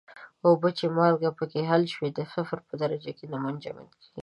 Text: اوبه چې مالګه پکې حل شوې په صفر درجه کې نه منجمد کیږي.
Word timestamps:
اوبه 0.47 0.69
چې 0.77 0.85
مالګه 0.95 1.29
پکې 1.37 1.61
حل 1.69 1.83
شوې 1.93 2.09
په 2.17 2.23
صفر 2.33 2.57
درجه 2.81 3.11
کې 3.17 3.25
نه 3.33 3.37
منجمد 3.43 3.89
کیږي. 3.99 4.19